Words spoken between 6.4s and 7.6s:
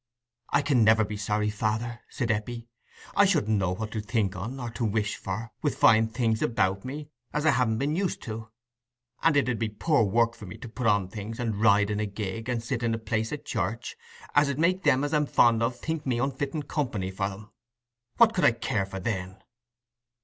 about me, as I